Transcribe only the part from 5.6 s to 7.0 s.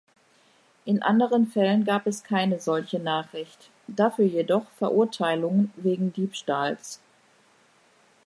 wegen Diebstahls.